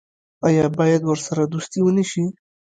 آیا 0.47 0.65
باید 0.77 1.01
ورسره 1.05 1.43
دوستي 1.53 1.79
ونشي؟ 1.83 2.23